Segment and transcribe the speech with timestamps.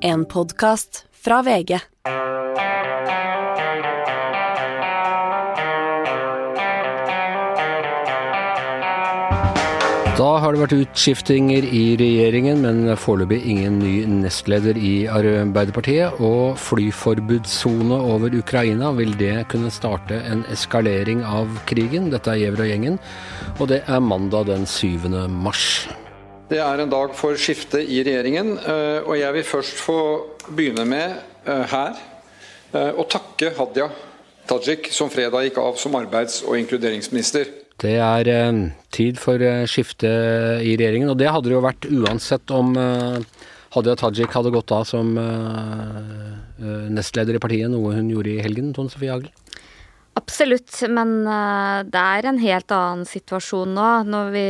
[0.00, 1.78] En podkast fra VG.
[10.18, 13.92] Da har det vært utskiftinger i regjeringen, men foreløpig ingen ny
[14.22, 16.18] nestleder i Arbeiderpartiet.
[16.22, 22.12] Og flyforbudssone over Ukraina, vil det kunne starte en eskalering av krigen?
[22.14, 23.00] Dette er Gjever og gjengen,
[23.58, 25.26] og det er mandag den 7.
[25.26, 25.88] mars.
[26.48, 29.98] Det er en dag for skifte i regjeringen, eh, og jeg vil først få
[30.48, 31.98] begynne med eh, her
[32.72, 33.90] eh, å takke Hadia
[34.48, 37.52] Tajik, som fredag gikk av som arbeids- og inkluderingsminister.
[37.78, 38.30] Det er
[38.90, 40.08] tid for skifte
[40.64, 42.72] i regjeringen, og det hadde det jo vært uansett om
[43.76, 45.12] Hadia Tajik hadde gått av som
[46.96, 49.28] nestleder i partiet, noe hun gjorde i helgen, Tone Sofie Hagel.
[50.18, 51.20] Absolutt, men
[51.92, 53.90] det er en helt annen situasjon nå.
[54.08, 54.48] Når vi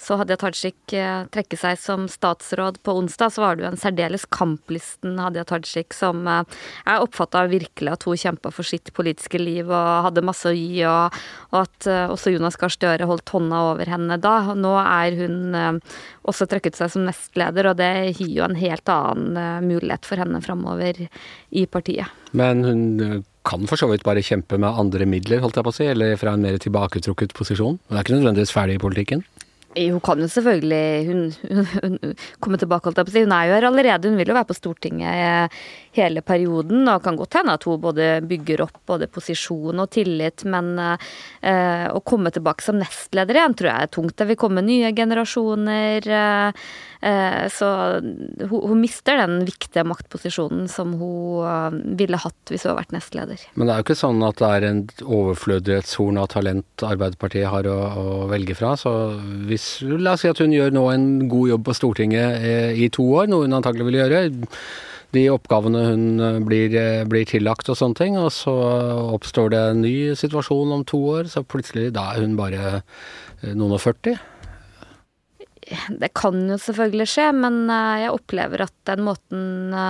[0.00, 3.80] så Hadia Tajik eh, trekke seg som statsråd på onsdag, så var det jo en
[3.80, 6.42] særdeles kamplysten Hadia Tajik som eh,
[6.84, 10.82] jeg oppfatta virkelig at hun kjempa for sitt politiske liv og hadde masse å gi,
[10.90, 11.14] og,
[11.52, 14.36] og at eh, også Jonas Gahr Støre holdt hånda over henne da.
[14.58, 18.90] Nå er hun eh, også trukket seg som nestleder, og det gir jo en helt
[18.90, 22.10] annen eh, mulighet for henne framover i partiet.
[22.34, 25.72] Men hun eh, kan for så vidt bare kjempe med andre midler, holdt jeg på
[25.74, 27.78] å si, eller fra en mer tilbaketrukket posisjon.
[27.88, 29.24] Hun er ikke nødvendigvis ferdig i politikken.
[29.74, 33.24] Hun kan jo selvfølgelig hun, hun, hun komme tilbake, holdt jeg på å si.
[33.26, 35.64] Hun er jo her allerede, hun vil jo være på Stortinget eh,
[35.98, 36.86] hele perioden.
[36.90, 41.86] Og kan godt hende at hun både bygger opp både posisjon og tillit, men eh,
[41.90, 44.16] å komme tilbake som nestleder igjen tror jeg er tungt.
[44.18, 46.08] Det vil komme nye generasjoner.
[46.20, 46.66] Eh,
[47.10, 52.72] eh, så hun, hun mister den viktige maktposisjonen som hun eh, ville hatt hvis hun
[52.72, 53.46] hadde vært nestleder.
[53.54, 57.68] Men det er jo ikke sånn at det er en overflødighetshorn av talent Arbeiderpartiet har
[57.70, 58.74] å, å velge fra.
[58.80, 58.92] Så
[59.48, 59.63] hvis,
[60.00, 63.06] la oss si at hun gjør nå en god jobb på Stortinget eh, i to
[63.20, 64.20] år, noe hun antagelig vil gjøre.
[65.14, 68.54] De oppgavene hun eh, blir, eh, blir tillagt og sånne ting, og så
[69.14, 72.78] oppstår det en ny situasjon om to år, så plutselig da er hun bare
[73.52, 74.16] noen og 40.
[76.00, 79.86] Det kan jo selvfølgelig skje, men jeg opplever at den måten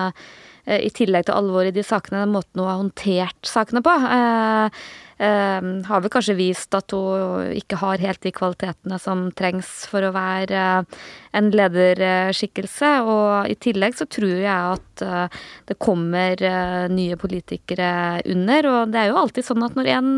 [0.71, 4.84] I tillegg til alvoret i de sakene, den måten hun har håndtert sakene på, eh,
[5.19, 10.13] har vel kanskje vist at hun ikke har helt de kvalitetene som trengs for å
[10.15, 11.01] være eh,
[11.35, 12.91] en lederskikkelse.
[13.07, 18.71] Og i tillegg så tror jeg at eh, det kommer eh, nye politikere under.
[18.71, 20.13] Og det er jo alltid sånn at når en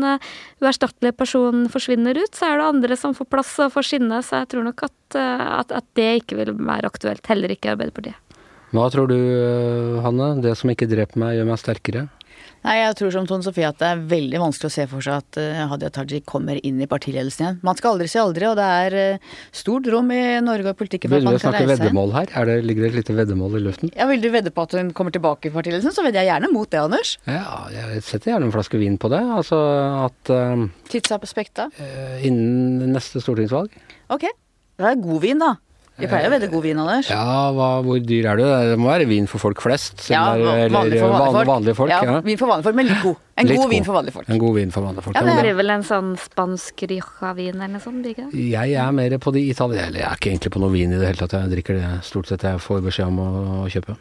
[0.63, 4.21] uerstattelig person forsvinner ut, så er det andre som får plass og får skinne.
[4.25, 7.25] Så jeg tror nok at, at, at det ikke vil være aktuelt.
[7.29, 8.23] Heller ikke i Arbeiderpartiet.
[8.75, 9.17] Hva tror du,
[10.03, 10.33] Hanne?
[10.43, 12.07] Det som ikke dreper meg, gjør meg sterkere?
[12.67, 15.21] Nei, jeg tror som Tone Sofie at det er veldig vanskelig å se for seg
[15.21, 17.59] at eh, Hadia Tajik kommer inn i partiledelsen igjen.
[17.63, 21.13] Man skal aldri si aldri, og det er eh, stort rom i Norge og politikken
[21.13, 21.61] for at man kan reise.
[21.63, 22.33] Vil du snakke veddemål her?
[22.41, 23.93] Er det, ligger det et lite veddemål i luften?
[23.95, 26.51] Ja, Vil du vedde på at hun kommer tilbake i partiledelsen, så vedder jeg gjerne
[26.51, 27.13] mot det, Anders.
[27.23, 29.21] Ja, jeg setter gjerne en flaske vin på det.
[29.37, 29.61] Altså
[30.09, 31.79] at eh, Tidsaspektet.
[32.27, 33.71] innen neste stortingsvalg
[34.11, 34.27] Ok.
[34.77, 35.55] Det er god vin, da.
[35.97, 37.07] Vi pleier å veldig god vin, Anders.
[37.09, 38.43] Ja, hva, hvor dyr er du?
[38.45, 40.03] Det må være vin for folk flest.
[40.13, 41.47] Ja, er- eller vanlig for vanlige folk.
[41.49, 41.89] vanlige folk.
[41.89, 42.19] ja, ja.
[42.21, 43.15] Vin for vanlige folk, men litt god.
[43.37, 44.29] En Litt god vin for vanlige folk.
[44.29, 45.15] En god vin for vanlige folk.
[45.15, 48.91] Ja, Det er blir vel en sånn spansk rioja-vin eller noe sånt, ikke jeg er
[48.91, 51.33] mer på de italienske jeg er ikke egentlig på noe vin i det hele tatt.
[51.41, 53.97] Jeg drikker det stort sett jeg får beskjed om å kjøpe.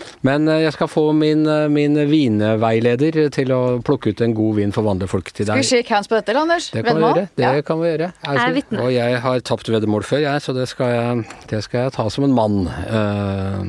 [0.00, 0.06] Ja.
[0.26, 4.56] Men eh, jeg skal få min, eh, min vinveileder til å plukke ut en god
[4.56, 5.68] vin for vandrefolk folk til Skal vi deg.
[5.70, 6.70] shake hands på dette, eller, Anders?
[6.70, 7.28] Det kan vi gjøre.
[7.36, 7.62] Det Ja.
[7.66, 8.12] kan vi gjøre.
[8.24, 8.80] Jeg er vitne.
[8.84, 12.08] Og jeg har tapt veddemål før, jeg, så det skal jeg, det skal jeg ta
[12.08, 12.66] som en mann.
[12.68, 13.64] Uh,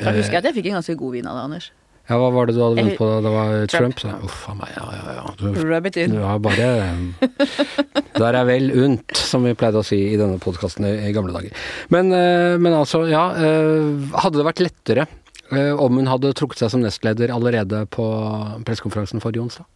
[0.00, 1.70] Da husker jeg at jeg fikk en ganske god vin av det, Anders.
[2.10, 3.20] Ja, hva var det du hadde vunnet på da?
[3.22, 3.96] Det var Trump?
[3.96, 4.18] Trump.
[4.18, 5.34] så- Uff a meg, ja ja ja.
[5.38, 6.10] Du, Rub it in.
[6.10, 6.96] du har bare
[8.20, 11.32] Der er vel unt, som vi pleide å si i denne podkasten i, i gamle
[11.32, 11.52] dager.
[11.88, 12.08] Men,
[12.60, 13.28] men altså, ja.
[13.30, 15.06] Hadde det vært lettere
[15.50, 18.06] om hun hadde trukket seg som nestleder allerede på
[18.66, 19.66] pressekonferansen forrige onsdag?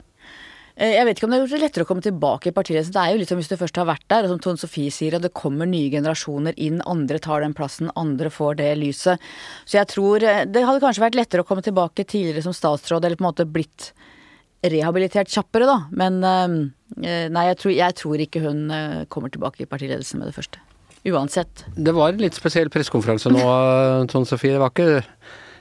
[0.76, 2.94] Eh, Jeg vet ikke om det har gjort det lettere å komme tilbake i partiledelsen.
[2.94, 4.90] Det er jo litt som hvis du først har vært der, og som Tone Sofie
[4.90, 9.22] sier, at det kommer nye generasjoner inn, andre tar den plassen, andre får det lyset.
[9.64, 13.06] Så jeg tror eh, det hadde kanskje vært lettere å komme tilbake tidligere som statsråd,
[13.06, 13.92] eller på en måte blitt
[14.64, 15.78] rehabilitert kjappere, da.
[15.94, 20.32] Men eh, nei, jeg tror, jeg tror ikke hun eh, kommer tilbake i partiledelsen med
[20.32, 20.62] det første.
[21.04, 21.66] Uansett.
[21.76, 23.42] Det var en litt spesiell pressekonferanse nå,
[24.08, 24.56] Tone Sofie.
[24.56, 25.02] Det var ikke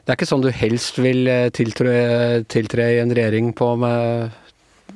[0.04, 4.32] det er ikke sånn du helst vil eh, tiltre, tiltre i en regjering på med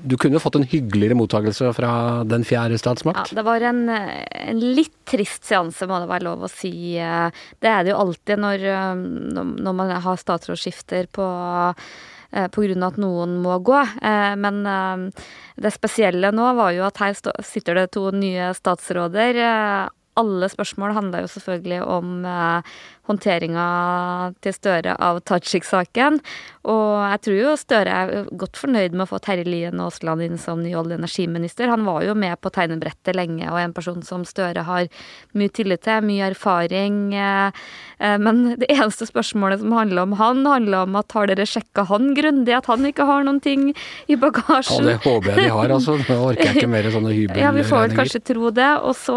[0.07, 1.91] Du kunne fått en hyggeligere mottakelse fra
[2.27, 3.31] den fjerde statsmakt?
[3.31, 6.99] Ja, det var en, en litt trist seanse, må det være lov å si.
[6.99, 8.67] Det er det jo alltid når,
[9.63, 11.25] når man har statsrådsskifter på
[12.31, 13.79] eh, grunn av at noen må gå.
[13.81, 15.25] Eh, Men eh,
[15.57, 17.15] det spesielle nå var jo at her
[17.47, 19.39] sitter det to nye statsråder.
[19.39, 19.87] Eh,
[20.17, 22.77] Alle spørsmål handla jo selvfølgelig om eh,
[23.07, 23.65] håndteringa
[24.43, 26.19] til Støre av Tajik-saken.
[26.67, 30.39] Og jeg tror jo Støre er godt fornøyd med å få Terje Lien Aasland inn
[30.41, 31.71] som ny olje- og energiminister.
[31.71, 34.89] Han var jo med på tegnebrettet lenge, og en person som Støre har
[35.37, 36.97] mye tillit til, mye erfaring.
[37.13, 42.11] Men det eneste spørsmålet som handler om han, handler om at har dere sjekka han
[42.17, 43.69] grundig, at han ikke har noen ting
[44.11, 44.83] i bagasjen?
[44.83, 45.97] Ja, det håper jeg de har, altså.
[46.07, 47.43] Nå orker jeg ikke mer sånne hybelregninger.
[47.47, 48.69] Ja, vi får vel kanskje tro det.
[48.83, 49.15] Og så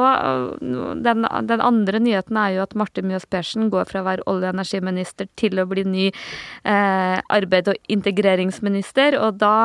[0.61, 4.51] den, den, andre nyheten er jo at Marte Mjøs Persen går fra å være olje-
[4.51, 9.19] og energiminister til å bli ny eh, arbeid- og integreringsminister.
[9.21, 9.57] Og da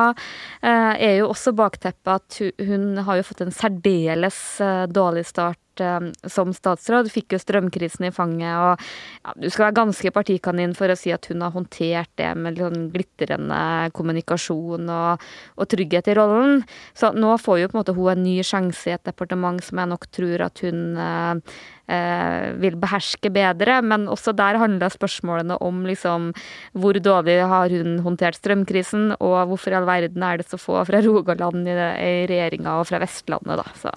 [0.62, 5.60] eh, er jo også bakteppet at hun, har jo fått en særdeles eh, dårlig start
[5.80, 8.80] Eh, som statsråd, fikk jo strømkrisen i fanget, og
[9.26, 12.60] ja, du skal være ganske partikanin for å si at hun har håndtert det med
[12.60, 13.60] sånn glitrende
[13.96, 15.26] kommunikasjon og,
[15.56, 16.62] og, trygghet i rollen.
[16.96, 19.82] Så nå får jo på en måte hun en ny sjanse i et departement som
[19.82, 25.84] jeg nok tror at hun eh, vil beherske bedre, men også der handler spørsmålene om
[25.86, 26.32] liksom
[26.74, 30.82] hvor dårlig har hun håndtert strømkrisen, og hvorfor i all verden er det så få
[30.88, 33.68] fra Rogaland i, i regjeringa og fra Vestlandet, da.
[33.78, 33.94] Så.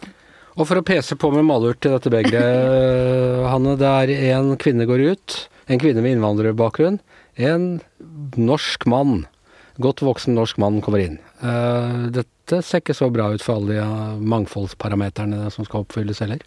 [0.59, 3.77] Og for å pese på med malurt til dette begeret, Hanne.
[3.80, 5.38] Det er en kvinne går ut.
[5.71, 7.00] En kvinne med innvandrerbakgrunn.
[7.39, 7.68] En
[8.35, 9.24] norsk mann.
[9.80, 11.19] Godt voksen norsk mann kommer inn.
[11.39, 16.44] Uh, dette ser ikke så bra ut for alle de mangfoldsparameterne som skal oppfylles heller.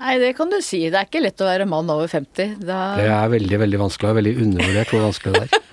[0.00, 0.86] Nei, det kan du si.
[0.88, 2.56] Det er ikke lett å være mann over 50.
[2.64, 2.78] Da...
[2.96, 5.56] Det er veldig, veldig vanskelig, og veldig undervurdert hvor vanskelig det er.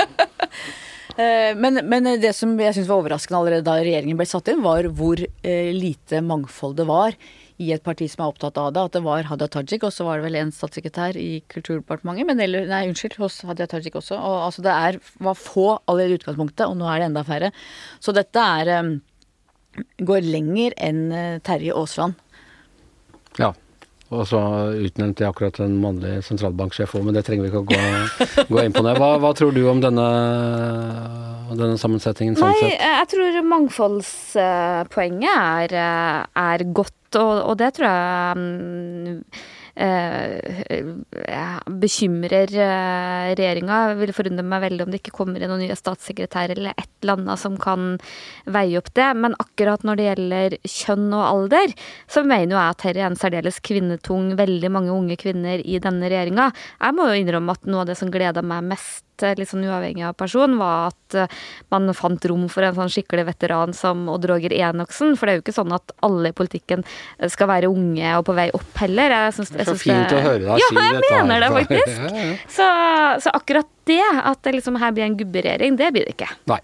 [1.18, 4.59] Eh, men, men, det som jeg syns var overraskende allerede da regjeringen ble satt inn,
[4.62, 7.15] var hvor eh, lite mangfold det var
[7.57, 8.83] i et parti som er opptatt av det.
[8.85, 12.29] At det var Hadia Tajik, og så var det vel en statssekretær i Kulturdepartementet.
[12.29, 14.13] Men eller, nei, unnskyld, hos Hadia Tajik også.
[14.13, 17.50] Og altså det er, var få allerede i utgangspunktet, og nå er det enda færre.
[17.97, 18.94] Så dette er um,
[20.12, 21.07] går lenger enn
[21.50, 22.21] Terje Aasland.
[23.41, 23.56] Ja.
[24.07, 24.39] Og så
[24.88, 27.80] utnevnte jeg akkurat en mannlig sentralbanksjef òg, men det trenger vi ikke å gå,
[28.54, 28.94] gå inn på nå.
[28.95, 30.07] Hva, hva, tror du om denne,
[31.51, 32.69] denne sammensetningen sånn sett?
[32.69, 35.75] Nei, jeg tror mangfoldspoenget er,
[36.39, 39.19] er godt, og, og, det tror jeg mm,
[41.68, 43.94] bekymrer eh, regjeringa.
[44.00, 47.18] Vil forundre meg veldig om det ikke kommer inn noen nye statssekretærer eller et eller
[47.18, 47.95] annet som kan
[48.50, 49.09] veie opp det.
[49.21, 51.75] Men akkurat når det gjelder kjønn og alder,
[52.09, 56.09] så mener jeg at dette er en særdeles kvinnetung, veldig mange unge kvinner i denne
[56.09, 56.51] regjeringa.
[56.81, 59.06] Jeg må jo innrømme at noe av det som gleda meg mest
[59.38, 61.36] litt sånn uavhengig av person, var at eh,
[61.74, 65.16] man fant rom for en sånn skikkelig veteran som Odd Roger Enoksen.
[65.18, 66.86] For det er jo ikke sånn at alle i politikken
[67.31, 69.18] skal være unge og på vei opp heller.
[69.36, 70.88] Synes, jeg så fint det, å høre deg ja, si dette.
[70.88, 72.00] Ja, jeg mener det faktisk.
[72.08, 72.40] ja, ja.
[72.58, 72.72] Så,
[73.25, 76.31] så, akkurat det, at det liksom her blir en gubberegjering, det blir det ikke.
[76.52, 76.62] Nei.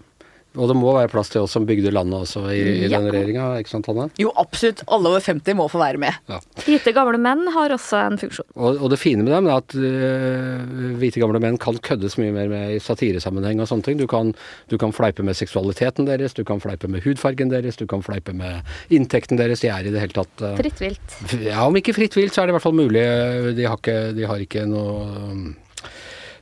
[0.54, 3.00] Og det må være plass til oss som bygde landet også i, i ja.
[3.00, 4.06] den regjeringa, ikke sant Hanne?
[4.20, 4.84] Jo, absolutt.
[4.86, 6.14] Alle over 50 må få være med.
[6.30, 6.38] Ja.
[6.62, 8.46] Hvite gamle menn har også en funksjon.
[8.54, 12.34] Og, og det fine med dem er at uh, hvite gamle menn kan køddes mye
[12.36, 13.98] mer med i satiresammenheng og sånne ting.
[13.98, 14.30] Du kan,
[14.70, 18.36] du kan, fleipe med seksualiteten deres, du kan fleipe med hudfargen deres, du kan fleipe
[18.36, 18.62] med
[18.94, 19.64] inntekten deres.
[19.64, 21.18] De er i det hele tatt uh, Fritt vilt.
[21.42, 23.02] Ja, om ikke fritt vilt, så er det i hvert fall mulig.
[23.58, 25.44] De har ikke, de har ikke noe um,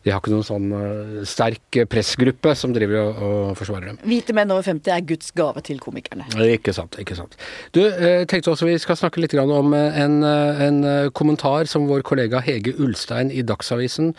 [0.02, 4.00] de har ikke noen sånn uh, sterk pressgruppe som driver og, og, forsvarer dem.
[4.04, 6.26] Hvite menn over 50 er Guds gave til komikerne.
[6.52, 6.98] Ikke sant.
[7.00, 7.36] ikke sant.
[7.74, 10.80] Du, jeg tenkte også vi skal snakke litt om en, en
[11.16, 14.12] kommentar som vår kollega Hege Ulstein i Dagsavisen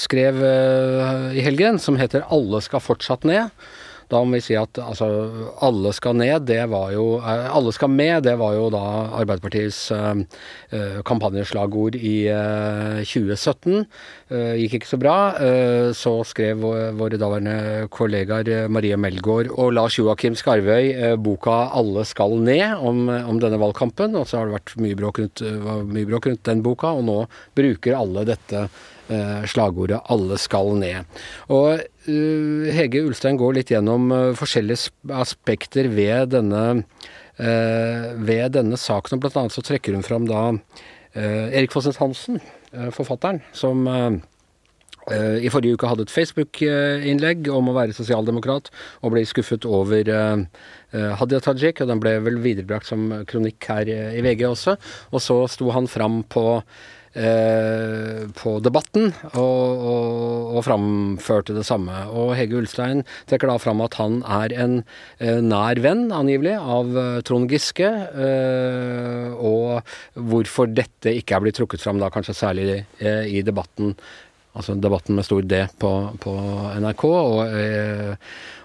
[0.00, 0.40] skrev
[1.36, 3.52] i helgen, som heter 'Alle skal fortsatt ned'.
[4.10, 5.08] Da må vi si at altså,
[5.64, 8.82] alle skal ned, det var jo eh, Alle skal med, det var jo da
[9.20, 13.84] Arbeiderpartiets uh, kampanjeslagord i uh, 2017.
[14.32, 15.16] Uh, gikk ikke så bra.
[15.96, 16.62] så skrev
[16.98, 23.38] våre daværende kollegaer Marie Melgaard og Lars Joakim Skarvøy boka 'Alle skal ned' om, om,
[23.40, 24.16] denne valgkampen.
[24.16, 25.44] Og så har det vært mye bråk rundt,
[25.90, 27.18] mye bråk rundt den boka, og nå
[27.56, 28.68] bruker alle dette
[29.03, 29.03] Eh,
[29.50, 31.04] slagordet 'alle skal ned'.
[31.48, 36.84] Og uh, Hege Ulstein går litt gjennom uh, forskjellige aspekter ved denne,
[37.34, 40.52] ved denne saken, og blant annet så trekker hun fram da
[41.18, 42.38] Erik Fossnes Hansen,
[42.94, 48.70] forfatteren, som i forrige uke hadde et Facebook-innlegg om å være sosialdemokrat,
[49.02, 50.06] og ble skuffet over
[50.94, 54.78] Hadia Tajik, og den ble vel viderebrakt som kronikk her i VG også.
[55.10, 56.62] Og så sto han fram på
[57.14, 61.94] Eh, på Debatten og, og, og, framførte det samme.
[62.10, 64.74] Og Hege Ulstein trekker da fram at han er en
[65.22, 67.86] eh, nær venn, angivelig, av eh, Trond Giske.
[69.44, 73.94] og hvorfor dette ikke er blitt trukket fram da, kanskje særlig i debatten
[74.54, 75.90] altså debatten med stor D på,
[76.22, 76.34] på
[76.78, 77.56] NRK, og,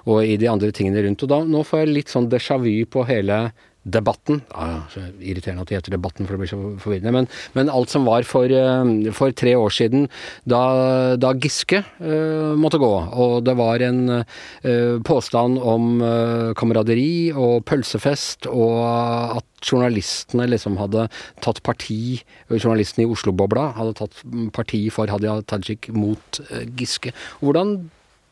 [0.05, 1.25] og, i de andre tingene rundt.
[1.25, 3.47] Og da, nå får jeg litt sånn déjà vu på hele
[3.87, 7.13] debatten ah, så Irriterende at det heter debatten, for det blir så forvirrende.
[7.15, 10.07] Men, men alt som var for, eh, for, tre år siden,
[10.49, 17.29] da, da Giske uh, måtte gå, og det var en uh, påstand om uh, kameraderi
[17.31, 21.07] og pølsefest, og at journalistene liksom hadde
[21.43, 22.19] tatt parti,
[22.51, 24.21] journalistene i Oslo-bobla hadde tatt
[24.55, 26.41] parti for Hadia Tajik mot
[26.79, 27.13] Giske.
[27.43, 27.77] Hvordan,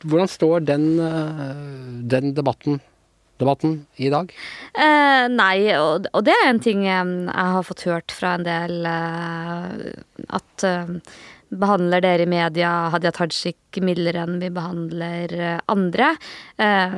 [0.03, 0.87] hvordan står den,
[2.09, 2.79] den debatten
[3.41, 4.33] debatten i dag?
[4.73, 8.87] Eh, nei, og, og, det er en ting jeg har fått hørt fra en del
[8.89, 9.89] eh,
[10.39, 10.95] at eh,
[11.49, 16.11] behandler dere i media Hadia Tajik mildere enn vi behandler eh, andre.
[16.59, 16.97] Eh,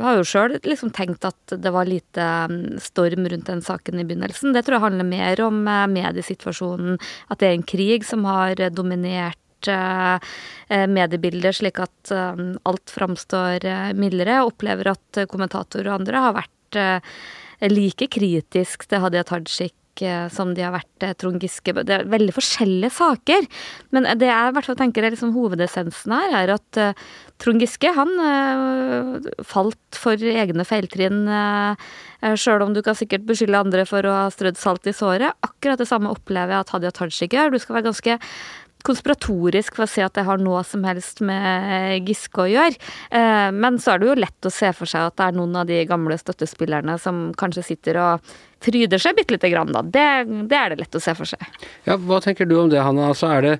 [0.00, 4.06] har jo sjøl liksom tenkt at det var lite mm, storm rundt den saken i
[4.06, 4.54] begynnelsen.
[4.56, 8.68] Det tror jeg handler mer om eh, mediesituasjonen, at det er en krig som har
[8.74, 10.18] dominert Eh,
[10.68, 13.66] eh, slik at eh, alt framstår
[13.98, 14.40] mildere.
[14.40, 16.80] Jeg opplever at kommentatorer og andre har vært
[17.66, 19.74] like kritisk til Hadia Tajik
[20.32, 21.74] som de har vært Trond Giske.
[21.84, 23.44] Det er veldig forskjellige saker.
[23.92, 26.78] Men det jeg i hvert fall tenker er liksom hovedessensen her, er at
[27.42, 28.14] Trond Giske han
[29.44, 31.26] falt for egne feiltrinn.
[32.22, 35.36] Sjøl om du kan sikkert beskylde andre for å ha strødd salt i såret.
[35.44, 37.52] Akkurat det samme opplever jeg at Hadia Tajik gjør.
[37.52, 38.16] Du skal være ganske
[38.86, 42.78] konspiratorisk for å si at det har noe som helst med Giske å gjøre.
[43.10, 45.58] Eh, men så er det jo lett å se for seg at det er noen
[45.62, 48.32] av de gamle støttespillerne som kanskje sitter og
[48.64, 49.82] fryder seg bitte lite grann, da.
[49.82, 50.06] Det,
[50.50, 51.44] det, er det lett å se for seg.
[51.88, 53.10] Ja, Hva tenker du om det, Hanna?
[53.12, 53.58] Altså, er det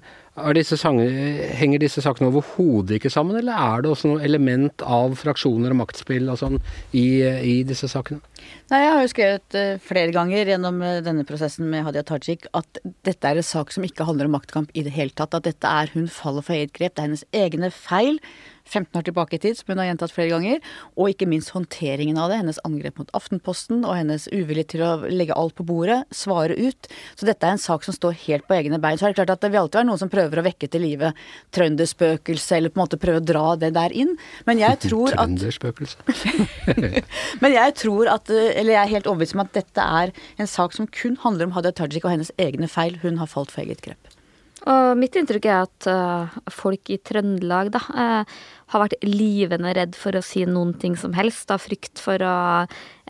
[0.56, 1.10] disse sanger,
[1.58, 5.80] henger disse sakene overhodet ikke sammen, eller er det også noe element av fraksjoner og
[5.82, 6.60] maktspill og sånn
[6.96, 8.22] i, i, disse sakene?
[8.70, 12.46] Nei, Jeg har jo skrevet uh, flere ganger gjennom uh, denne prosessen med Hadia Tajik
[12.56, 15.36] at dette er en sak som ikke handler om maktkamp i det hele tatt.
[15.36, 16.94] At dette er hun faller for eget grep.
[16.94, 18.22] Det er hennes egne feil.
[18.68, 20.60] 15 år tilbake i tid, som hun har gjentatt flere ganger.
[20.96, 22.40] Og ikke minst håndteringen av det.
[22.42, 26.90] Hennes angrep mot Aftenposten og hennes uvilje til å legge alt på bordet, svare ut.
[27.18, 28.98] Så dette er en sak som står helt på egne bein.
[29.00, 30.84] Så er det klart at det vil alltid være noen som prøver å vekke til
[30.84, 31.12] live
[31.56, 34.16] trønderspøkelset, eller på en måte prøve å dra det der inn.
[34.48, 35.28] Men jeg tror at.
[37.42, 40.76] Men jeg tror at, eller jeg er helt overbevist om at dette er en sak
[40.76, 42.98] som kun handler om Hadia Tajik og hennes egne feil.
[43.02, 44.19] Hun har falt for eget grep.
[44.68, 48.40] Og mitt inntrykk er at uh, folk i Trøndelag da, uh,
[48.70, 52.34] har vært livende redd for å si noen ting som helst, av frykt for å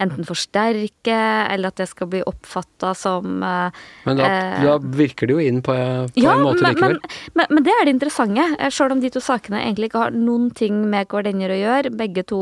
[0.01, 1.17] enten forsterke,
[1.51, 4.29] eller at det skal bli oppfatta som uh, Men da,
[4.63, 6.97] da, virker det jo inn på, på ja, en måte men, likevel.
[7.01, 8.47] Men, men, men, det er det interessante.
[8.71, 12.25] Selv om de to sakene egentlig ikke har noen ting med hverandre å gjøre, begge
[12.31, 12.41] to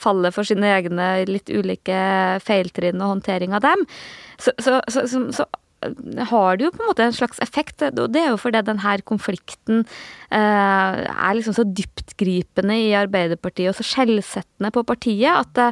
[0.00, 1.98] faller for sine egne litt ulike
[2.44, 3.84] feiltrinn og håndtering av dem,
[4.38, 5.50] så, så, så, så
[6.30, 7.82] har det jo på en måte en slags effekt.
[7.86, 9.82] Og det er jo fordi denne konflikten
[10.30, 15.70] eh, er liksom så dyptgripende i Arbeiderpartiet og så skjellsettende på partiet at det,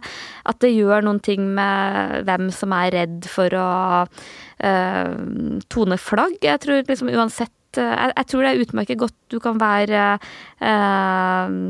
[0.48, 3.68] at det, gjør noen ting med hvem som er redd for å
[4.04, 5.12] eh,
[5.72, 6.38] tone flagg.
[6.42, 10.08] Jeg tror liksom uansett eh, jeg, jeg tror det er utmerket godt du kan være
[10.62, 11.60] eh,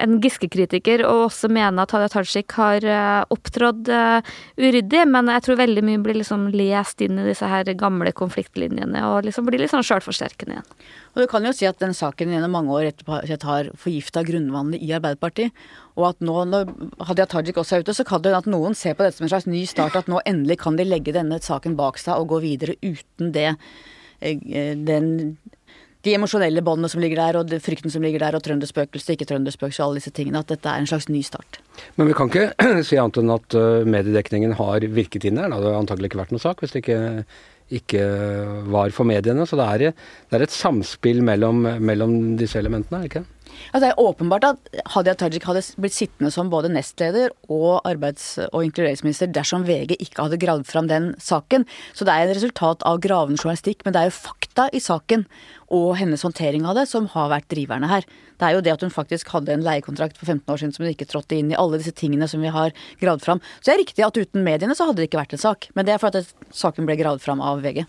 [0.00, 4.20] en Giske-kritiker og også mener at Hadia Tajik har uh, opptrådt uh,
[4.60, 9.02] uryddig, men jeg tror veldig mye blir liksom lest inn i disse her gamle konfliktlinjene
[9.08, 10.72] og liksom blir litt sånn sjølforsterkende igjen.
[11.14, 14.82] Og Du kan jo si at den saken gjennom mange år etterpå har forgifta grunnvannet
[14.82, 15.54] i Arbeiderpartiet.
[15.98, 16.70] Og at nå når
[17.08, 19.32] Hadia Tajik også er ute, så kan det at noen ser på dette som en
[19.32, 19.98] slags ny start.
[19.98, 23.50] At nå endelig kan de legge denne saken bak seg og gå videre uten det
[24.20, 25.36] eh, den
[26.06, 29.84] de emosjonelle båndene som ligger der, og frykten som ligger der, og trønderspøkelset, ikke trønderspøkelse,
[29.84, 30.40] alle disse tingene.
[30.40, 31.60] At dette er en slags ny start.
[32.00, 32.46] Men vi kan ikke
[32.88, 35.50] si annet enn at uh, mediedekningen har virket inn her.
[35.52, 37.00] Det hadde antagelig ikke vært noen sak hvis det ikke,
[37.80, 38.06] ikke
[38.72, 39.44] var for mediene.
[39.48, 43.26] Så det er, det er et samspill mellom, mellom disse elementene, er det ikke?
[43.70, 48.38] Altså, det er åpenbart at Hadia Tajik hadde blitt sittende som både nestleder og arbeids-
[48.50, 51.66] og inkluderingsminister dersom VG ikke hadde gravd fram den saken.
[51.94, 55.26] Så det er et resultat av gravende journalistikk, men det er jo fakta i saken
[55.70, 58.06] og hennes håndtering av det som har vært driverne her.
[58.40, 60.84] Det er jo det at hun faktisk hadde en leiekontrakt for 15 år siden som
[60.84, 61.58] hun ikke trådte inn i.
[61.60, 63.42] Alle disse tingene som vi har gravd fram.
[63.60, 65.70] Så det er riktig at uten mediene så hadde det ikke vært en sak.
[65.76, 67.84] Men det er for at saken ble gravd fram av VG.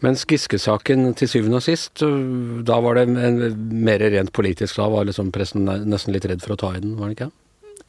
[0.00, 3.42] Mens Giske-saken til syvende og sist, da var det en,
[3.84, 4.78] mer rent politisk.
[4.80, 7.30] Da var liksom pressen nesten litt redd for å ta i den, var det ikke?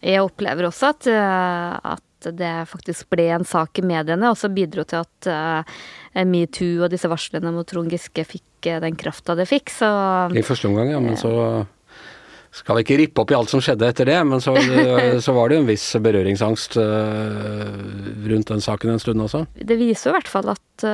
[0.01, 4.49] Jeg opplever også at, eh, at det faktisk ble en sak i mediene, og så
[4.53, 9.33] bidro til at uh, metoo og disse varslene mot Trond Giske fikk uh, den krafta
[9.37, 9.73] det fikk.
[9.73, 9.89] Så
[10.29, 10.99] I første omgang, ja.
[11.01, 11.31] Men så
[12.53, 14.53] skal vi ikke rippe opp i alt som skjedde etter det, men så,
[15.25, 19.45] så var det jo en viss berøringsangst rundt den saken en stund også.
[19.55, 20.85] Det viser jo i hvert fall at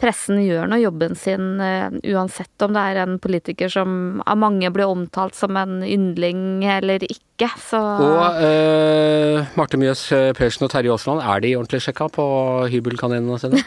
[0.00, 4.70] pressen gjør nå jobben sin uh, uansett om det er en politiker som av mange
[4.72, 7.48] blir omtalt som en yndling eller ikke.
[7.60, 10.06] Så Og uh, Marte Mjøs
[10.38, 12.26] Persen og Terje Aasland, er de ordentlig sjekka på
[12.72, 13.60] hybelkaninene sine?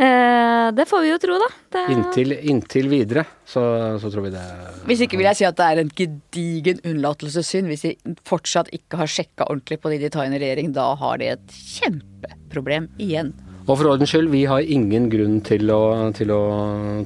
[0.00, 1.50] uh, det får vi jo tro, da.
[1.76, 1.84] Det...
[1.94, 3.62] Inntil, inntil, videre, så,
[4.02, 4.44] så, tror vi det
[4.88, 9.00] Hvis ikke vil jeg si at det er en gedigen unnlatelsessynd hvis de fortsatt ikke
[9.00, 10.72] har sjekka ordentlig på de de tar inn i regjering.
[10.76, 13.34] Da har de et kjempeproblem igjen.
[13.70, 16.42] Og for ordens skyld, vi har ingen grunn til å, til å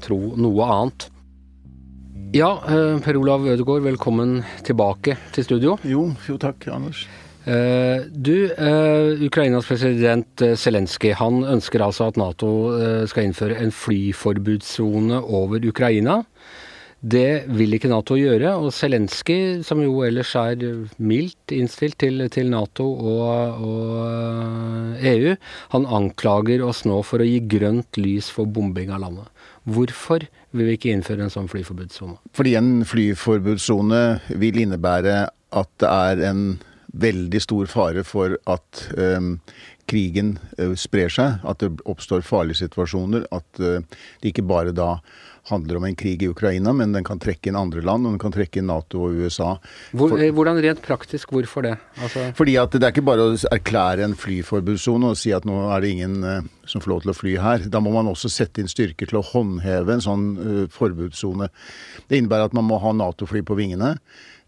[0.00, 1.10] tro noe annet.
[2.32, 5.74] Ja, eh, Per Olav Ødegaard, velkommen tilbake til studio.
[5.84, 7.04] Jo, jo takk, Anders.
[7.44, 12.48] Uh, du, uh, Ukrainas president Zelenskyj han ønsker altså at Nato
[13.12, 16.22] skal innføre en flyforbudssone over Ukraina.
[17.04, 20.62] Det vil ikke Nato gjøre, og Zelenskyj, som jo ellers er
[20.96, 25.34] mildt innstilt til, til Nato og, og, EU,
[25.74, 29.28] han anklager oss nå for å gi grønt lys for bombing av landet.
[29.68, 30.24] Hvorfor
[30.56, 32.16] vil vi ikke innføre en sånn flyforbudssone?
[32.36, 34.04] Fordi en flyforbudssone
[34.40, 36.46] vil innebære at det er en
[36.94, 39.36] veldig stor fare for at um,
[39.90, 43.26] krigen uh, sprer seg, at det oppstår farlige situasjoner.
[43.34, 43.80] At uh,
[44.22, 44.98] det ikke bare da
[45.50, 48.20] handler om en krig i Ukraina, men den kan trekke inn andre land, og den
[48.22, 49.50] kan trekke inn Nato og USA.
[49.92, 51.74] Hvor, eh, hvordan rent praktisk, hvorfor det?
[52.00, 52.30] Altså...
[52.38, 55.84] Fordi at det er ikke bare å erklære en flyforbudssone og si at nå er
[55.84, 57.66] det ingen uh, som får lov til å fly her.
[57.68, 60.28] Da må man også sette inn styrker til å håndheve en sånn
[60.72, 61.50] forbudssone.
[62.08, 63.98] Det innebærer at man må ha Nato-fly på vingene.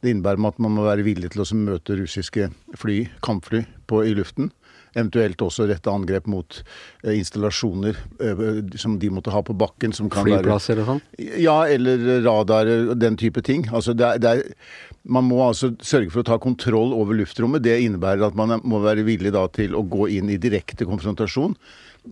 [0.07, 4.15] Det innebærer at man må være villig til å møte russiske fly, kampfly på, i
[4.15, 4.53] luften.
[4.97, 6.61] Eventuelt også rette angrep mot
[7.03, 8.45] eh, installasjoner eh,
[8.79, 9.93] som de måtte ha på bakken.
[9.97, 11.03] Som kan Flyplasser og sånn?
[11.43, 13.67] Ja, eller radarer og den type ting.
[13.75, 14.55] Altså det er, det er,
[15.03, 17.67] man må altså sørge for å ta kontroll over luftrommet.
[17.67, 21.59] Det innebærer at man må være villig da til å gå inn i direkte konfrontasjon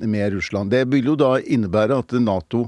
[0.03, 0.75] med Russland.
[0.75, 2.67] Det vil jo da innebære at Nato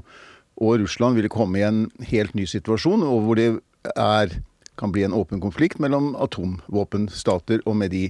[0.57, 3.51] og Russland ville komme i en helt ny situasjon, og hvor det
[3.93, 4.39] er,
[4.77, 8.07] kan bli en åpen konflikt mellom atomvåpenstater og med de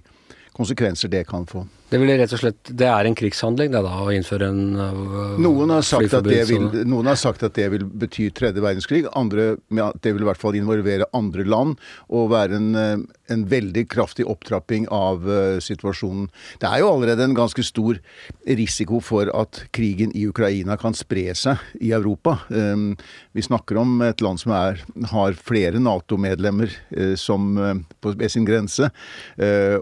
[0.58, 1.66] konsekvenser det kan få.
[1.88, 5.86] Det, slett, det er en krigshandling det da, å innføre en uh, noen, har
[6.27, 9.06] vil, noen, har sagt at det vil bety tredje verdenskrig.
[9.15, 11.77] Andre at det vil i hvert fall involvere andre land
[12.12, 16.28] og være en, uh, en veldig kraftig opptrapping av uh, situasjonen.
[16.60, 18.02] Det er jo allerede en ganske stor
[18.60, 22.41] risiko for at krigen i Ukraina kan spre seg i Europa.
[22.52, 22.97] Um,
[23.32, 28.91] vi snakker om et land som er, har flere Nato-medlemmer uh, uh, ved sin grense.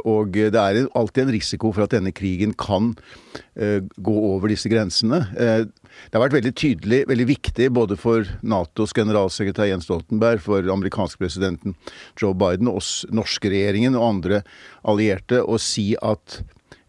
[0.05, 4.69] og det er alltid en risiko for at denne krigen kan uh, gå over disse
[4.71, 5.23] grensene.
[5.33, 5.65] Uh,
[6.05, 11.21] det har vært veldig tydelig, veldig viktig både for Natos generalsekretær Jens Stoltenberg, for amerikanske
[11.21, 11.77] presidenten
[12.19, 14.41] Joe Biden, oss norske regjeringen og andre
[14.83, 16.41] allierte å si at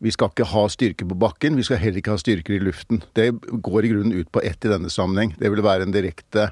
[0.04, 3.00] vi skal ikke ha styrker på bakken, vi skal heller ikke ha styrker i luften.
[3.16, 3.30] Det
[3.64, 5.32] går i grunnen ut på ett i denne sammenheng.
[5.40, 6.50] Det vil være en direkte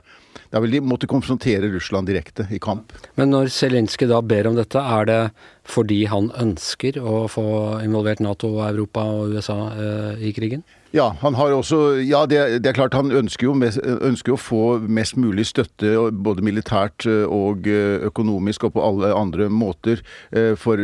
[0.55, 2.93] Da vil de måtte konfrontere Russland direkte i kamp.
[3.19, 5.19] Men når Zelenskyj da ber om dette, er det
[5.67, 7.45] fordi han ønsker å få
[7.83, 10.63] involvert Nato, Europa og USA eh, i krigen?
[10.95, 14.39] Ja, han har også, ja det, det er klart han ønsker jo, mest, ønsker å
[14.39, 15.91] få mest mulig støtte,
[16.23, 20.05] både militært eh, og eh, økonomisk og på alle andre måter.
[20.31, 20.79] Eh, for,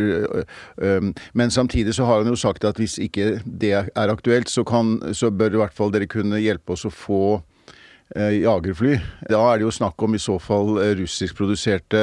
[1.31, 4.97] men samtidig så har han jo sagt at hvis ikke det er aktuelt, så, kan,
[5.15, 7.23] så bør i hvert fall dere kunne hjelpe oss å få
[8.11, 8.97] jagerfly.
[9.31, 12.01] Da er det jo snakk om i så fall russiskproduserte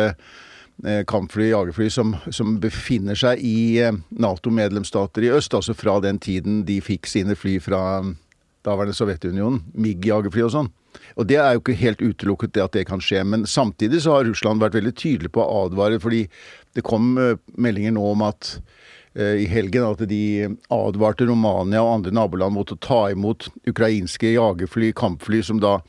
[1.06, 6.62] kampfly, jagerfly, som, som befinner seg i eh, Nato-medlemsstater i øst, altså fra den tiden
[6.68, 7.80] de fikk sine fly fra
[8.66, 10.68] daværende Sovjetunionen, MIG-jagerfly og sånn.
[11.18, 14.18] Og Det er jo ikke helt utelukket det at det kan skje, men samtidig så
[14.18, 16.26] har Russland vært veldig tydelig på å advare, fordi
[16.78, 18.58] det kom eh, meldinger nå om at
[19.18, 24.92] i helgen at de advarte Romania og andre naboland mot å ta imot ukrainske jagerfly,
[24.94, 25.80] kampfly, som da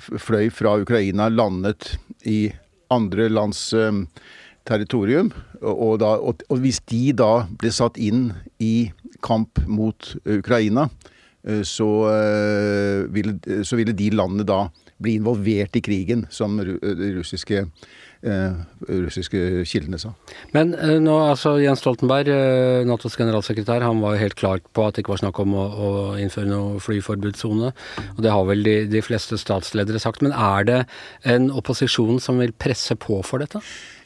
[0.00, 1.90] fløy fra Ukraina, landet
[2.24, 2.46] i
[2.92, 4.06] andre lands um,
[4.68, 5.32] territorium.
[5.62, 8.30] Og, da, og, hvis de da ble satt inn
[8.62, 8.90] i
[9.22, 10.88] kamp mot Ukraina,
[11.48, 11.90] uh, så,
[13.14, 14.64] ville, så ville de landene da
[15.02, 17.66] bli involvert i krigen, som de russiske
[18.22, 20.12] russiske kildene sa.
[20.54, 22.28] Men nå, altså Jens Stoltenberg,
[22.86, 25.64] Natos generalsekretær, han var jo helt klar på at det ikke var snakk om å,
[25.66, 25.88] å
[26.22, 27.72] innføre noe flyforbudssone.
[28.14, 30.22] Og det har vel de, de fleste statsledere sagt.
[30.22, 30.78] Men er det
[31.26, 33.62] en opposisjon som vil presse på for dette?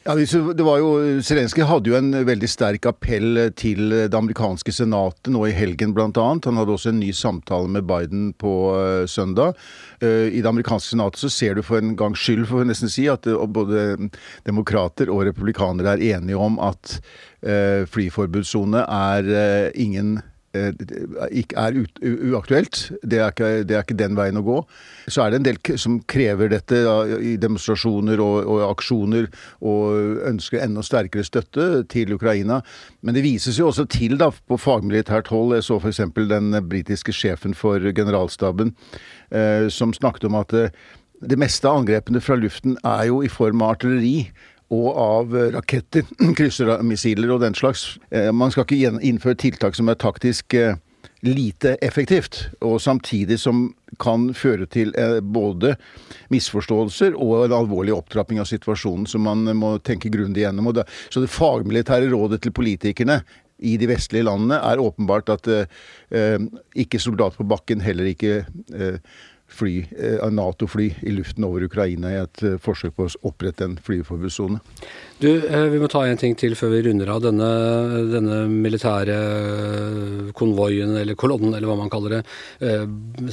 [0.07, 5.27] Ja, det var jo, Zelenskyj hadde jo en veldig sterk appell til det amerikanske senatet
[5.35, 6.07] nå i helgen bl.a.
[6.15, 9.59] Han hadde også en ny samtale med Biden på uh, søndag.
[9.99, 12.93] Uh, I det amerikanske senatet så ser du for en gangs skyld, får vi nesten
[12.93, 14.07] si, at uh, både
[14.47, 17.01] demokrater og republikanere er enige om at
[17.93, 19.27] flyforbudssone er
[19.77, 20.23] ingen eh,
[20.57, 22.79] er ut, uaktuelt.
[23.01, 24.57] Det er, ikke, det er, ikke, den veien å gå.
[25.07, 29.29] Så er det en del som krever dette da, i demonstrasjoner og, og, aksjoner,
[29.61, 32.61] og ønsker enda sterkere støtte til Ukraina.
[33.01, 35.55] Men det vises jo også til da, på fagmilitært hold.
[35.57, 36.03] Jeg så f.eks.
[36.17, 38.75] den britiske sjefen for generalstaben
[39.31, 40.85] eh, som snakket om at eh,
[41.17, 44.27] det meste av angrepene fra luften er jo i form av artilleri
[44.73, 47.95] og av eh, raketter, kryssermissiler og den slags.
[48.11, 50.75] Eh, man skal ikke innføre tiltak som er taktisk eh,
[51.25, 53.71] lite effektivt, og samtidig som
[54.03, 54.91] kan føre til
[55.23, 55.71] både
[56.29, 60.69] misforståelser og en alvorlig opptrapping av situasjonen som man må tenke grundig gjennom.
[61.09, 63.17] Så det fagmilitære rådet til politikerne
[63.65, 66.37] i de vestlige landene er åpenbart at eh,
[66.77, 68.99] ikke soldat på bakken, heller ikke eh, eh,
[69.47, 74.59] Nato-fly i luften over Ukraina i et eh, forsøk på å opprette en flyforbudssone.
[75.19, 77.21] Du, eh, Vi må ta en ting til før vi runder av.
[77.23, 77.49] Denne,
[78.11, 82.23] denne militære konvoien, eller kolonnen, eller hva man kaller det,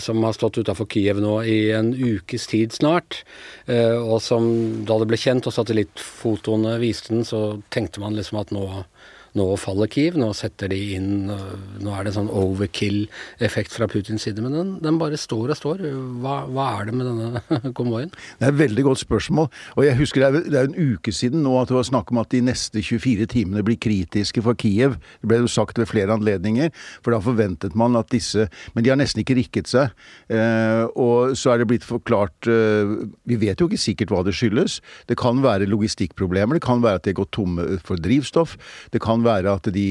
[0.01, 3.23] som har stått utafor Kiev nå i en ukes tid snart,
[3.69, 4.47] og som
[4.87, 8.65] da det ble kjent og satellittfotoene viste den, så tenkte man liksom at nå
[9.35, 14.23] nå faller Kiev, nå setter de inn Nå er det en sånn overkill-effekt fra Putins
[14.23, 14.43] side.
[14.45, 15.83] Men den, den, bare står og står.
[16.23, 18.13] Hva, hva er det med denne konvoien?
[18.39, 19.49] Det er et veldig godt spørsmål.
[19.75, 22.13] Og jeg husker det er, det er en uke siden nå at det var snakk
[22.15, 24.95] om at de neste 24 timene blir kritiske for Kiev.
[25.23, 26.71] Det ble jo sagt ved flere anledninger.
[27.03, 29.91] For da forventet man at disse Men de har nesten ikke rikket seg.
[30.31, 32.95] Eh, og så er det blitt forklart eh,
[33.27, 34.79] Vi vet jo ikke sikkert hva det skyldes.
[35.11, 36.61] Det kan være logistikkproblemer.
[36.61, 38.55] Det kan være at de har gått tomme for drivstoff.
[38.95, 39.87] Det kan være at de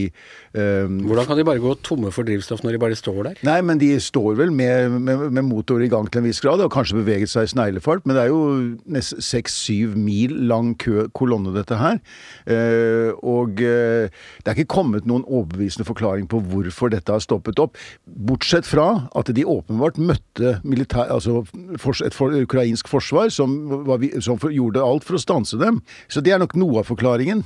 [0.56, 3.42] um, Hvordan kan de bare gå tomme for drivstoff når de bare står der?
[3.48, 6.62] Nei, men de står vel med, med, med motor i gang til en viss grad,
[6.64, 8.06] og kanskje beveget seg i sneglefart.
[8.06, 12.00] Men det er jo seks-syv mil lang kø, kolonne, dette her.
[12.48, 17.62] Uh, og uh, det er ikke kommet noen overbevisende forklaring på hvorfor dette har stoppet
[17.64, 17.80] opp.
[18.06, 21.44] Bortsett fra at de åpenbart møtte militær, altså
[21.74, 23.56] et for, ukrainsk forsvar som,
[23.88, 25.82] var, som gjorde alt for å stanse dem.
[26.12, 27.44] Så det er nok noe av forklaringen.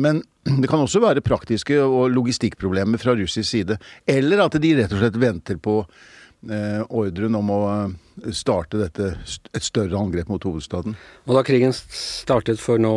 [0.00, 3.76] Men det kan også være praktiske og logistikkproblemer fra russisk side.
[4.08, 9.12] Eller at de rett og slett venter på eh, ordren om å eh, starte dette,
[9.52, 10.96] et større angrep mot hovedstaden.
[11.28, 12.94] Og Da krigen startet for nå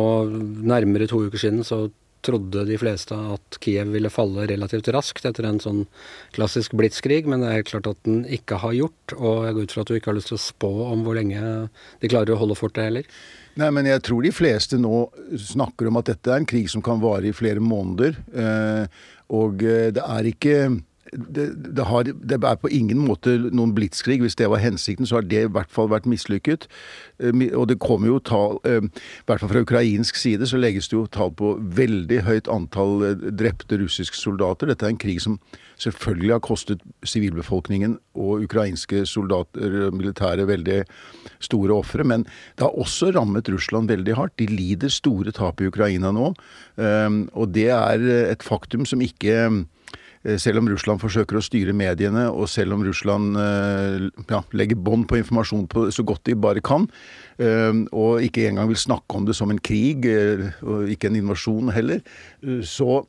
[0.64, 1.86] nærmere to uker siden, så
[2.24, 5.82] trodde de fleste at Kiev ville falle relativt raskt etter en sånn
[6.32, 9.16] klassisk blitskrig, men det er klart at den ikke har gjort.
[9.18, 11.18] Og jeg går ut fra at du ikke har lyst til å spå om hvor
[11.18, 11.42] lenge
[12.00, 13.10] de klarer å holde fortet heller?
[13.60, 15.04] Nei, men jeg tror de fleste nå
[15.38, 18.16] snakker om at dette er en krig som kan vare i flere måneder.
[18.34, 20.56] Eh, og eh, det er ikke
[21.14, 21.46] det,
[21.76, 24.20] det, har, det, er på ingen måte noen blitskrig.
[24.22, 26.66] Hvis det var hensikten, så har det i hvert fall vært mislykket.
[27.22, 28.80] Eh, og det kommer jo tall I
[29.28, 33.78] hvert fall fra ukrainsk side så legges det jo tall på veldig høyt antall drepte
[33.80, 34.70] russiske soldater.
[34.70, 35.38] Dette er en krig som
[35.80, 40.80] selvfølgelig har kostet sivilbefolkningen og ukrainske soldater, militære, veldig
[41.42, 42.06] store ofre.
[42.06, 44.36] Men det har også rammet Russland veldig hardt.
[44.38, 46.30] De lider store tap i Ukraina nå.
[47.34, 49.62] Og det er et faktum som ikke eh,
[50.40, 55.06] selv om Russland forsøker å styre mediene, og selv om Russland eh, ja, legger bånd
[55.10, 56.86] på informasjon på så godt de bare kan,
[57.42, 61.20] ehm, og ikke engang vil snakke om det som en krig, eh, og ikke en
[61.20, 62.00] invasjon heller,
[62.64, 63.02] så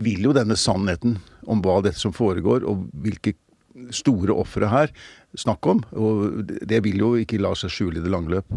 [0.00, 1.16] vil jo denne sannheten
[1.50, 3.34] om hva dette som foregår, og hvilke
[3.94, 4.92] store ofre her
[5.38, 5.82] snakk om.
[5.92, 8.50] Og det vil jo ikke la seg skjule i det lange løp.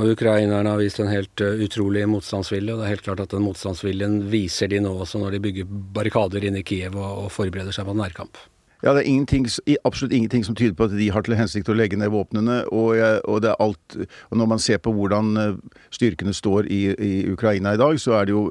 [0.00, 3.36] Og Ukrainerne har vist en helt uh, utrolig motstandsvilje, og det er helt klart at
[3.36, 7.32] den motstandsviljen viser de nå også når de bygger barrikader inne i Kiev og, og
[7.34, 8.40] forbereder seg på nærkamp.
[8.86, 9.48] Ja, det er ingenting,
[9.82, 12.60] absolutt ingenting som tyder på at de har til hensikt å legge ned våpnene.
[12.70, 17.80] Og, og, og når man ser på hvordan eh, styrkene står i, i Ukraina i
[17.80, 18.44] dag, så er det jo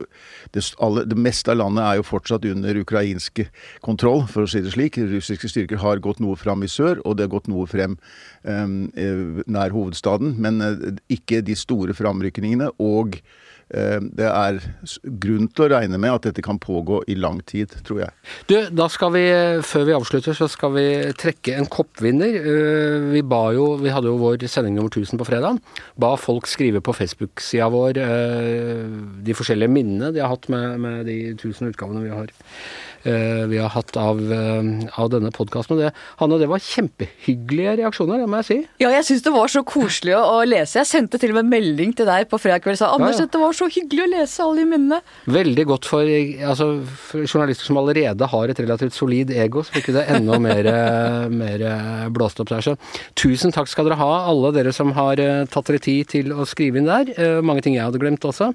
[0.52, 3.46] det, alle, det, meste av landet er jo fortsatt under ukrainsk
[3.86, 5.00] kontroll, for å si det slik.
[5.00, 7.96] Russiske styrker har gått noe fram i sør, og det har gått noe frem
[8.44, 8.78] um,
[9.48, 10.36] nær hovedstaden.
[10.36, 10.60] Men
[11.08, 12.74] ikke de store framrykningene.
[12.76, 13.22] og
[13.76, 14.60] det er
[15.22, 18.14] grunn til å regne med at dette kan pågå i lang tid, tror jeg.
[18.48, 19.24] Du, da skal vi,
[19.68, 20.86] før vi avslutter, så skal vi
[21.18, 22.38] trekke en koppvinner.
[22.40, 25.60] Eh, vi ba jo, vi hadde jo vår sending nummer 1000 på fredag.
[26.00, 31.06] Ba folk skrive på Facebook-sida vår eh, de forskjellige minnene de har hatt med, med
[31.10, 34.70] de 1000 utgavene vi har Eh, vi har hatt av, eh,
[35.02, 35.78] av denne podkasten.
[35.78, 38.58] Det, Hanne, det var kjempehyggelige reaksjoner, det må jeg si.
[38.82, 40.80] Ja, jeg syns det var så koselig å, lese.
[40.82, 43.28] Jeg sendte til og med melding til deg på fredag kveld og sa Anders, ja,
[43.28, 43.32] ja.
[43.36, 45.00] det var så hyggelig å lese alle de minnene.
[45.38, 46.10] Veldig godt for,
[46.50, 46.70] altså,
[47.06, 50.72] for, journalister som allerede har et relativt solid ego, så fikk vi det enda mer,
[51.30, 51.66] mer
[52.14, 52.66] blåst opp der.
[52.66, 52.76] Så
[53.18, 56.46] tusen takk skal dere ha, alle dere som har eh, tatt dere tid til å
[56.50, 57.42] skrive inn der.
[57.46, 58.52] Mange ting jeg hadde glemt også.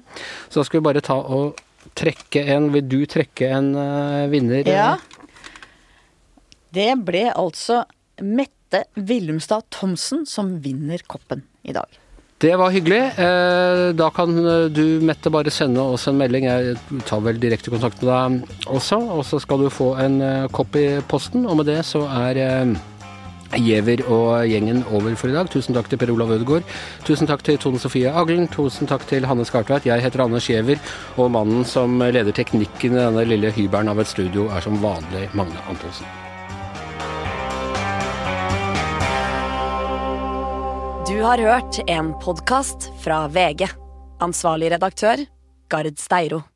[0.49, 1.59] Så da skal vi bare ta og
[1.97, 4.67] trekke en Vil du trekke en uh, vinner?
[4.67, 4.95] Ja.
[6.71, 7.83] Det ble altså
[8.21, 11.89] Mette Willumstad Thomsen som vinner koppen i dag.
[12.41, 13.01] Det var hyggelig.
[13.21, 16.47] Eh, Da kan eh, du, Mette, bare sende oss en melding.
[16.47, 18.97] Jeg tar vel direkte kontakt med deg også.
[19.13, 21.45] Og så skal du få en eh, kopp i posten.
[21.45, 22.73] Og med det så er eh,
[23.55, 25.49] Giæver og gjengen over for i dag.
[25.51, 26.67] Tusen takk til Per Olav Ødegaard.
[27.07, 28.47] Tusen takk til Tone Sofie Aglen.
[28.51, 29.85] Tusen takk til Hanne Skartveit.
[29.85, 30.79] Jeg heter Anders Giæver,
[31.17, 35.29] og mannen som leder teknikken i denne lille hybelen av et studio, er som vanlig
[35.33, 36.07] Magne Antonsen.
[41.11, 43.67] Du har hørt en podkast fra VG.
[44.21, 45.25] Ansvarlig redaktør,
[45.69, 46.50] Gard Steiro.